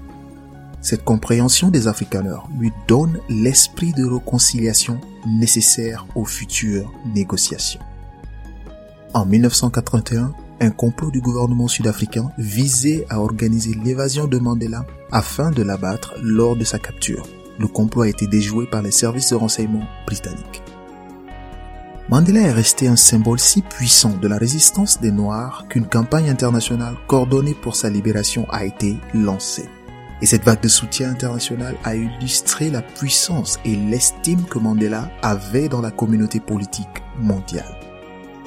Cette 0.83 1.05
compréhension 1.05 1.69
des 1.69 1.89
Afrikaners 1.89 2.49
lui 2.59 2.73
donne 2.89 3.21
l'esprit 3.29 3.93
de 3.93 4.05
réconciliation 4.05 4.99
nécessaire 5.27 6.07
aux 6.15 6.25
futures 6.25 6.91
négociations. 7.15 7.81
En 9.13 9.27
1981, 9.27 10.33
un 10.61 10.71
complot 10.71 11.11
du 11.11 11.21
gouvernement 11.21 11.69
sud-africain 11.69 12.31
visait 12.39 13.07
à 13.09 13.21
organiser 13.21 13.75
l'évasion 13.75 14.27
de 14.27 14.39
Mandela 14.39 14.87
afin 15.11 15.51
de 15.51 15.63
l'abattre 15.63 16.15
lors 16.23 16.57
de 16.57 16.65
sa 16.65 16.79
capture. 16.79 17.27
Le 17.59 17.67
complot 17.67 18.03
a 18.03 18.09
été 18.09 18.27
déjoué 18.27 18.67
par 18.67 18.83
les 18.83 18.91
services 18.91 19.31
de 19.31 19.37
renseignement 19.37 19.85
britanniques. 20.07 20.63
Mandela 22.09 22.41
est 22.41 22.53
resté 22.53 22.89
un 22.89 22.97
symbole 22.97 23.39
si 23.39 23.63
puissant 23.63 24.17
de 24.17 24.29
la 24.29 24.39
résistance 24.39 25.01
des 25.01 25.13
Noirs 25.13 25.67
qu'une 25.69 25.87
campagne 25.87 26.31
internationale 26.31 26.97
coordonnée 27.07 27.55
pour 27.55 27.77
sa 27.77 27.91
libération 27.91 28.47
a 28.51 28.65
été 28.65 28.97
lancée. 29.15 29.69
Et 30.23 30.27
cette 30.27 30.45
vague 30.45 30.61
de 30.61 30.69
soutien 30.69 31.11
international 31.11 31.77
a 31.85 31.97
illustré 31.97 32.71
la 32.71 32.83
puissance 32.83 33.59
et 33.65 33.75
l'estime 33.75 34.45
que 34.45 34.59
Mandela 34.59 35.11
avait 35.23 35.69
dans 35.69 35.81
la 35.81 35.91
communauté 35.91 36.41
politique 36.41 37.03
mondiale. 37.19 37.77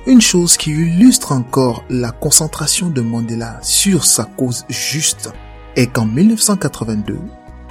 Une 0.06 0.22
chose 0.22 0.58
qui 0.58 0.72
illustre 0.72 1.32
encore 1.32 1.84
la 1.90 2.12
concentration 2.12 2.90
de 2.90 3.02
Mandela 3.02 3.58
sur 3.62 4.06
sa 4.06 4.26
cause 4.26 4.66
juste 4.70 5.32
est 5.76 5.88
qu'en 5.88 6.06
1982, 6.06 7.20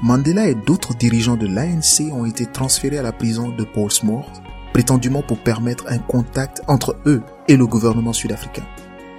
Mandela 0.03 0.49
et 0.49 0.55
d'autres 0.55 0.95
dirigeants 0.95 1.37
de 1.37 1.47
l'ANC 1.47 2.13
ont 2.13 2.25
été 2.25 2.47
transférés 2.47 2.99
à 2.99 3.03
la 3.03 3.13
prison 3.13 3.51
de 3.51 3.63
Portsmouth, 3.65 4.25
prétendument 4.73 5.23
pour 5.23 5.39
permettre 5.39 5.85
un 5.89 5.99
contact 5.99 6.63
entre 6.67 6.97
eux 7.07 7.23
et 7.47 7.57
le 7.57 7.67
gouvernement 7.67 8.13
sud-africain. 8.13 8.65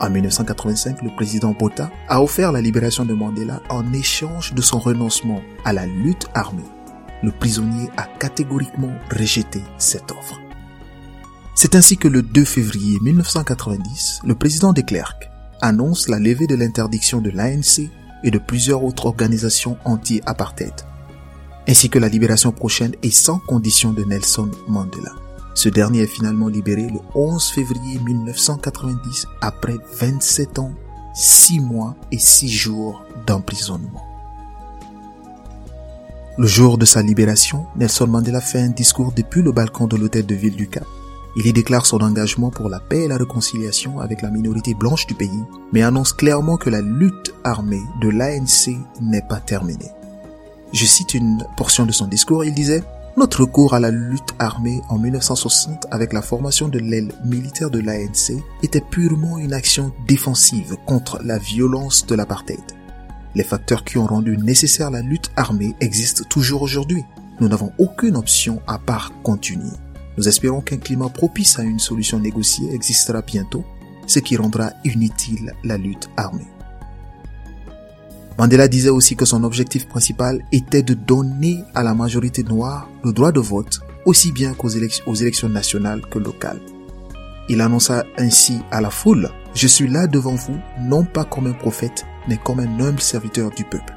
En 0.03 0.09
1985, 0.09 1.01
le 1.01 1.15
président 1.15 1.55
Botha 1.57 1.89
a 2.09 2.21
offert 2.21 2.51
la 2.51 2.59
libération 2.59 3.05
de 3.05 3.13
Mandela 3.13 3.61
en 3.69 3.93
échange 3.93 4.53
de 4.53 4.61
son 4.61 4.77
renoncement 4.77 5.41
à 5.63 5.71
la 5.71 5.85
lutte 5.85 6.27
armée. 6.33 6.65
Le 7.23 7.31
prisonnier 7.31 7.89
a 7.95 8.03
catégoriquement 8.19 8.91
rejeté 9.09 9.61
cette 9.77 10.11
offre. 10.11 10.41
C'est 11.55 11.75
ainsi 11.75 11.95
que 11.95 12.09
le 12.09 12.21
2 12.21 12.43
février 12.43 12.99
1990, 13.01 14.23
le 14.25 14.35
président 14.35 14.73
de 14.73 14.81
Klerk 14.81 15.31
annonce 15.61 16.09
la 16.09 16.19
levée 16.19 16.47
de 16.47 16.55
l'interdiction 16.55 17.21
de 17.21 17.29
l'ANC 17.29 17.89
et 18.25 18.31
de 18.31 18.39
plusieurs 18.39 18.83
autres 18.83 19.05
organisations 19.05 19.77
anti-apartheid, 19.85 20.73
ainsi 21.65 21.89
que 21.89 21.99
la 21.99 22.09
libération 22.09 22.51
prochaine 22.51 22.93
et 23.03 23.11
sans 23.11 23.39
condition 23.39 23.93
de 23.93 24.03
Nelson 24.03 24.51
Mandela. 24.67 25.22
Ce 25.55 25.69
dernier 25.69 26.01
est 26.01 26.07
finalement 26.07 26.47
libéré 26.47 26.87
le 26.87 26.99
11 27.13 27.49
février 27.51 27.99
1990 27.99 29.27
après 29.41 29.75
27 29.99 30.59
ans, 30.59 30.73
6 31.13 31.59
mois 31.59 31.95
et 32.11 32.17
6 32.17 32.49
jours 32.49 33.03
d'emprisonnement. 33.27 34.03
Le 36.39 36.47
jour 36.47 36.79
de 36.79 36.85
sa 36.85 37.03
libération, 37.03 37.67
Nelson 37.75 38.07
Mandela 38.07 38.41
fait 38.41 38.59
un 38.59 38.69
discours 38.69 39.13
depuis 39.15 39.43
le 39.43 39.51
balcon 39.51 39.85
de 39.85 39.95
l'hôtel 39.95 40.25
de 40.25 40.33
ville 40.33 40.55
du 40.55 40.67
Cap. 40.67 40.87
Il 41.35 41.45
y 41.45 41.53
déclare 41.53 41.85
son 41.85 42.01
engagement 42.01 42.49
pour 42.49 42.69
la 42.69 42.79
paix 42.79 43.03
et 43.03 43.07
la 43.07 43.17
réconciliation 43.17 43.99
avec 43.99 44.23
la 44.23 44.31
minorité 44.31 44.73
blanche 44.73 45.05
du 45.05 45.13
pays, 45.13 45.43
mais 45.71 45.83
annonce 45.83 46.13
clairement 46.13 46.57
que 46.57 46.71
la 46.71 46.81
lutte 46.81 47.33
armée 47.43 47.83
de 48.01 48.09
l'ANC 48.09 48.75
n'est 49.01 49.27
pas 49.27 49.39
terminée. 49.39 49.91
Je 50.73 50.85
cite 50.85 51.13
une 51.13 51.45
portion 51.55 51.85
de 51.85 51.91
son 51.91 52.07
discours, 52.07 52.43
il 52.43 52.55
disait 52.55 52.83
notre 53.15 53.41
recours 53.41 53.75
à 53.75 53.79
la 53.79 53.91
lutte 53.91 54.33
armée 54.39 54.81
en 54.89 54.97
1960 54.97 55.87
avec 55.91 56.13
la 56.13 56.21
formation 56.21 56.67
de 56.67 56.79
l'aile 56.79 57.11
militaire 57.23 57.69
de 57.69 57.79
l'ANC 57.79 58.41
était 58.63 58.81
purement 58.81 59.37
une 59.37 59.53
action 59.53 59.93
défensive 60.07 60.75
contre 60.87 61.19
la 61.23 61.37
violence 61.37 62.07
de 62.07 62.15
l'apartheid. 62.15 62.63
Les 63.35 63.43
facteurs 63.43 63.83
qui 63.83 63.97
ont 63.97 64.07
rendu 64.07 64.37
nécessaire 64.37 64.89
la 64.89 65.01
lutte 65.01 65.31
armée 65.35 65.75
existent 65.79 66.23
toujours 66.27 66.63
aujourd'hui. 66.63 67.03
Nous 67.39 67.47
n'avons 67.47 67.71
aucune 67.77 68.15
option 68.15 68.61
à 68.67 68.79
part 68.79 69.11
continuer. 69.21 69.71
Nous 70.17 70.27
espérons 70.27 70.61
qu'un 70.61 70.77
climat 70.77 71.09
propice 71.09 71.59
à 71.59 71.63
une 71.63 71.79
solution 71.79 72.19
négociée 72.19 72.73
existera 72.73 73.21
bientôt, 73.21 73.63
ce 74.07 74.19
qui 74.19 74.37
rendra 74.37 74.71
inutile 74.85 75.53
la 75.63 75.77
lutte 75.77 76.09
armée. 76.17 76.52
Mandela 78.37 78.67
disait 78.67 78.89
aussi 78.89 79.15
que 79.15 79.25
son 79.25 79.43
objectif 79.43 79.87
principal 79.87 80.43
était 80.51 80.81
de 80.81 80.95
donner 80.95 81.63
à 81.75 81.83
la 81.83 81.93
majorité 81.93 82.43
noire 82.43 82.89
le 83.03 83.13
droit 83.13 83.31
de 83.31 83.39
vote, 83.39 83.81
aussi 84.05 84.31
bien 84.31 84.53
qu'aux 84.53 84.69
élections, 84.69 85.49
nationales 85.49 86.01
que 86.09 86.17
locales. 86.19 86.61
Il 87.47 87.61
annonça 87.61 88.05
ainsi 88.17 88.59
à 88.71 88.81
la 88.81 88.89
foule, 88.89 89.29
Je 89.53 89.67
suis 89.67 89.87
là 89.87 90.07
devant 90.07 90.33
vous, 90.33 90.57
non 90.79 91.05
pas 91.05 91.25
comme 91.25 91.45
un 91.45 91.53
prophète, 91.53 92.05
mais 92.27 92.37
comme 92.37 92.59
un 92.59 92.79
humble 92.79 93.01
serviteur 93.01 93.51
du 93.51 93.63
peuple. 93.63 93.93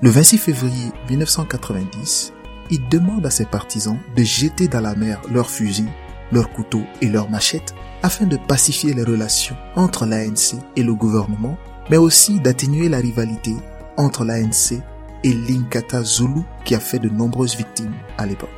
Le 0.00 0.08
26 0.08 0.38
février 0.38 0.90
1990, 1.10 2.32
il 2.70 2.88
demande 2.88 3.26
à 3.26 3.30
ses 3.30 3.44
partisans 3.44 3.98
de 4.16 4.22
jeter 4.22 4.68
dans 4.68 4.80
la 4.80 4.94
mer 4.94 5.20
leurs 5.30 5.50
fusils, 5.50 5.90
leurs 6.32 6.50
couteaux 6.50 6.84
et 7.02 7.08
leurs 7.08 7.28
machettes 7.28 7.74
afin 8.02 8.24
de 8.24 8.38
pacifier 8.38 8.94
les 8.94 9.02
relations 9.02 9.56
entre 9.76 10.06
l'ANC 10.06 10.58
et 10.76 10.82
le 10.82 10.94
gouvernement 10.94 11.58
mais 11.90 11.96
aussi 11.96 12.38
d'atténuer 12.40 12.88
la 12.88 12.98
rivalité 12.98 13.54
entre 13.96 14.24
l'ANC 14.24 14.80
et 15.24 15.34
l'Inkata 15.34 16.02
Zulu 16.04 16.42
qui 16.64 16.74
a 16.74 16.80
fait 16.80 17.00
de 17.00 17.08
nombreuses 17.08 17.56
victimes 17.56 17.94
à 18.16 18.26
l'époque. 18.26 18.48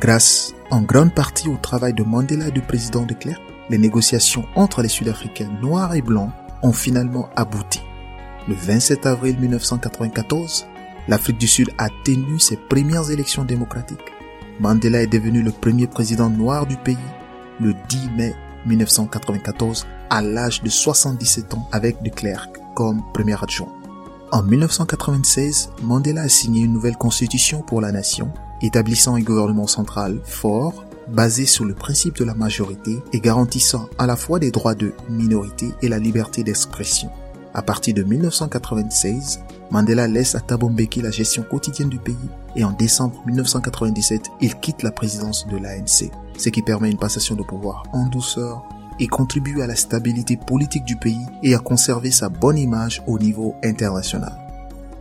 Grâce 0.00 0.54
en 0.70 0.82
grande 0.82 1.14
partie 1.14 1.48
au 1.48 1.56
travail 1.56 1.94
de 1.94 2.02
Mandela 2.02 2.48
et 2.48 2.52
du 2.52 2.60
président 2.60 3.06
de 3.06 3.14
Klerk, 3.14 3.40
les 3.70 3.78
négociations 3.78 4.44
entre 4.56 4.82
les 4.82 4.88
Sud-Africains 4.88 5.50
noirs 5.62 5.94
et 5.94 6.02
blancs 6.02 6.32
ont 6.62 6.72
finalement 6.72 7.30
abouti. 7.36 7.80
Le 8.48 8.54
27 8.54 9.06
avril 9.06 9.38
1994, 9.38 10.66
l'Afrique 11.08 11.38
du 11.38 11.46
Sud 11.46 11.70
a 11.78 11.88
tenu 12.04 12.40
ses 12.40 12.56
premières 12.56 13.10
élections 13.10 13.44
démocratiques. 13.44 13.98
Mandela 14.58 15.02
est 15.02 15.06
devenu 15.06 15.42
le 15.42 15.52
premier 15.52 15.86
président 15.86 16.28
noir 16.28 16.66
du 16.66 16.76
pays 16.76 16.96
le 17.60 17.74
10 17.88 18.10
mai 18.16 18.34
1994 18.66 19.86
à 20.10 20.20
l'âge 20.20 20.62
de 20.62 20.68
77 20.68 21.54
ans 21.54 21.68
avec 21.72 22.02
de 22.02 22.10
Klerk 22.10 22.50
comme 22.74 23.02
premier 23.14 23.40
adjoint. 23.42 23.72
En 24.32 24.42
1996, 24.42 25.70
Mandela 25.82 26.22
a 26.22 26.28
signé 26.28 26.62
une 26.62 26.72
nouvelle 26.72 26.96
constitution 26.96 27.62
pour 27.62 27.80
la 27.80 27.92
nation, 27.92 28.32
établissant 28.62 29.14
un 29.14 29.20
gouvernement 29.20 29.66
central 29.66 30.20
fort, 30.24 30.84
basé 31.08 31.46
sur 31.46 31.64
le 31.64 31.74
principe 31.74 32.16
de 32.16 32.24
la 32.24 32.34
majorité 32.34 33.02
et 33.12 33.20
garantissant 33.20 33.88
à 33.98 34.06
la 34.06 34.16
fois 34.16 34.38
des 34.38 34.50
droits 34.50 34.76
de 34.76 34.92
minorité 35.08 35.72
et 35.82 35.88
la 35.88 35.98
liberté 35.98 36.44
d'expression. 36.44 37.10
À 37.54 37.62
partir 37.62 37.94
de 37.94 38.04
1996, 38.04 39.40
Mandela 39.72 40.06
laisse 40.06 40.36
à 40.36 40.40
Thabo 40.40 40.68
Mbeki 40.68 41.02
la 41.02 41.10
gestion 41.10 41.42
quotidienne 41.42 41.88
du 41.88 41.98
pays 41.98 42.16
et 42.54 42.62
en 42.62 42.70
décembre 42.70 43.20
1997, 43.26 44.26
il 44.40 44.54
quitte 44.56 44.84
la 44.84 44.92
présidence 44.92 45.46
de 45.48 45.56
l'ANC, 45.56 46.12
ce 46.38 46.48
qui 46.48 46.62
permet 46.62 46.90
une 46.90 46.98
passation 46.98 47.34
de 47.34 47.42
pouvoir 47.42 47.82
en 47.92 48.06
douceur 48.06 48.64
et 49.00 49.08
contribue 49.08 49.62
à 49.62 49.66
la 49.66 49.74
stabilité 49.74 50.36
politique 50.36 50.84
du 50.84 50.96
pays 50.96 51.26
et 51.42 51.54
à 51.54 51.58
conserver 51.58 52.10
sa 52.10 52.28
bonne 52.28 52.58
image 52.58 53.02
au 53.06 53.18
niveau 53.18 53.54
international. 53.64 54.32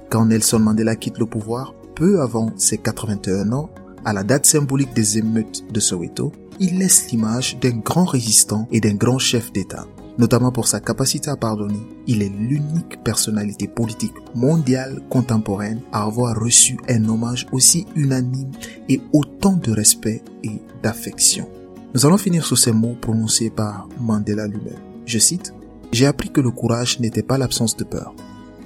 Quand 0.10 0.26
Nelson 0.26 0.60
Mandela 0.60 0.96
quitte 0.96 1.20
le 1.20 1.28
pouvoir, 1.28 1.76
peu 1.96 2.22
avant 2.22 2.52
ses 2.58 2.78
81 2.80 3.52
ans, 3.52 3.70
à 4.06 4.14
la 4.14 4.24
date 4.24 4.46
symbolique 4.46 4.96
des 4.96 5.18
émeutes 5.18 5.72
de 5.72 5.80
Soweto, 5.80 6.32
il 6.60 6.80
laisse 6.80 7.12
l'image 7.12 7.60
d'un 7.60 7.78
grand 7.78 8.06
résistant 8.06 8.68
et 8.72 8.80
d'un 8.80 8.96
grand 8.96 9.20
chef 9.20 9.52
d'État. 9.52 9.86
Notamment 10.18 10.52
pour 10.52 10.68
sa 10.68 10.82
capacité 10.82 11.30
à 11.30 11.38
pardonner, 11.38 11.80
il 12.08 12.22
est 12.22 12.30
l'unique 12.30 13.02
personnalité 13.04 13.68
politique 13.68 14.16
mondiale 14.36 15.02
contemporaine 15.10 15.82
à 15.94 16.04
avoir 16.04 16.38
reçu 16.38 16.78
un 16.90 17.08
hommage 17.08 17.48
aussi 17.54 17.86
unanime 17.96 18.52
et 18.90 19.00
autant 19.14 19.54
de 19.54 19.72
respect 19.72 20.22
et 20.44 20.62
d'affection. 20.84 21.48
Nous 21.96 22.06
allons 22.06 22.18
finir 22.18 22.46
sur 22.46 22.58
ces 22.58 22.72
mots 22.72 22.96
prononcés 23.02 23.50
par 23.50 23.90
Mandela 24.00 24.46
lui-même. 24.46 24.78
Je 25.08 25.18
cite, 25.18 25.54
J'ai 25.92 26.06
appris 26.06 26.30
que 26.30 26.40
le 26.40 26.52
courage 26.52 27.00
n'était 27.00 27.24
pas 27.24 27.40
l'absence 27.40 27.76
de 27.76 27.84
peur, 27.84 28.14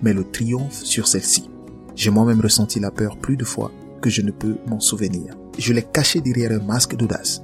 mais 0.01 0.13
le 0.13 0.25
triomphe 0.25 0.83
sur 0.83 1.07
celle-ci. 1.07 1.49
J'ai 1.95 2.09
moi-même 2.09 2.41
ressenti 2.41 2.81
la 2.81 2.91
peur 2.91 3.17
plus 3.17 3.38
de 3.38 3.45
fois 3.45 3.71
que 4.01 4.09
je 4.09 4.21
ne 4.21 4.31
peux 4.31 4.57
m'en 4.67 4.81
souvenir. 4.81 5.38
Je 5.57 5.71
l'ai 5.71 5.83
caché 5.83 6.19
derrière 6.19 6.51
un 6.51 6.65
masque 6.65 6.97
d'audace. 6.97 7.41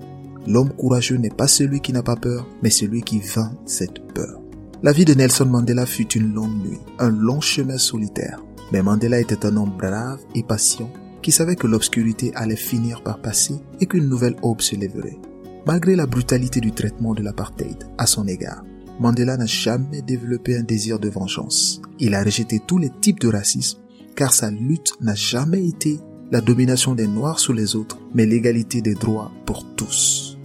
L'homme 0.48 0.74
courageux 0.74 1.16
n'est 1.16 1.30
pas 1.30 1.48
celui 1.48 1.80
qui 1.80 1.94
n'a 1.94 2.04
pas 2.04 2.18
peur, 2.18 2.46
mais 2.62 2.70
celui 2.70 3.02
qui 3.02 3.22
vainc 3.22 3.54
cette 3.66 4.02
peur. 4.14 4.42
La 4.84 4.92
vie 4.92 5.06
de 5.06 5.14
Nelson 5.14 5.46
Mandela 5.46 5.86
fut 5.86 6.12
une 6.12 6.34
longue 6.34 6.62
nuit, 6.62 6.80
un 7.00 7.10
long 7.10 7.40
chemin 7.40 7.78
solitaire. 7.78 8.44
Mais 8.74 8.84
Mandela 8.84 9.20
était 9.22 9.46
un 9.46 9.56
homme 9.56 9.78
brave 9.78 10.20
et 10.36 10.44
patient 10.44 10.92
qui 11.22 11.32
savait 11.32 11.56
que 11.56 11.68
l'obscurité 11.68 12.34
allait 12.36 12.58
finir 12.58 13.02
par 13.02 13.22
passer 13.22 13.56
et 13.80 13.86
qu'une 13.86 14.10
nouvelle 14.10 14.36
aube 14.42 14.62
se 14.62 14.76
lèverait. 14.76 15.20
Malgré 15.66 15.96
la 15.96 16.06
brutalité 16.06 16.60
du 16.62 16.72
traitement 16.72 17.14
de 17.14 17.22
l'apartheid 17.22 17.84
à 17.98 18.06
son 18.06 18.28
égard, 18.28 18.64
Mandela 19.00 19.38
n'a 19.38 19.46
jamais 19.46 20.02
développé 20.02 20.58
un 20.58 20.64
désir 20.64 21.00
de 21.00 21.10
vengeance. 21.10 21.82
Il 22.00 22.16
a 22.16 22.24
rejeté 22.24 22.60
tous 22.66 22.78
les 22.78 22.90
types 23.02 23.20
de 23.20 23.30
racisme 23.30 23.80
car 24.16 24.34
sa 24.34 24.52
lutte 24.52 24.94
n'a 25.00 25.16
jamais 25.16 25.66
été 25.66 26.00
la 26.32 26.42
domination 26.42 26.94
des 26.94 27.08
Noirs 27.08 27.40
sur 27.40 27.54
les 27.54 27.76
autres, 27.76 27.98
mais 28.14 28.26
l'égalité 28.26 28.82
des 28.82 28.94
droits 28.94 29.32
pour 29.46 29.66
tous. 29.76 30.38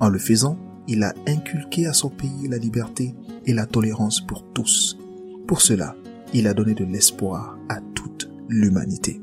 En 0.00 0.08
le 0.08 0.18
faisant, 0.18 0.58
il 0.88 1.02
a 1.02 1.14
inculqué 1.28 1.86
à 1.86 1.92
son 1.92 2.08
pays 2.08 2.48
la 2.48 2.56
liberté 2.56 3.14
et 3.44 3.52
la 3.52 3.66
tolérance 3.66 4.20
pour 4.20 4.44
tous. 4.52 4.98
Pour 5.46 5.60
cela, 5.60 5.94
il 6.32 6.46
a 6.46 6.54
donné 6.54 6.74
de 6.74 6.84
l'espoir 6.84 7.58
à 7.68 7.80
toute 7.94 8.30
l'humanité. 8.48 9.20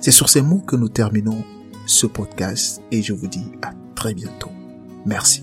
C'est 0.00 0.12
sur 0.12 0.28
ces 0.28 0.40
mots 0.40 0.60
que 0.60 0.76
nous 0.76 0.88
terminons 0.88 1.44
ce 1.86 2.06
podcast 2.06 2.80
et 2.90 3.02
je 3.02 3.12
vous 3.12 3.26
dis 3.26 3.50
à 3.62 3.72
très 4.04 4.12
bientôt. 4.12 4.50
Merci. 5.06 5.42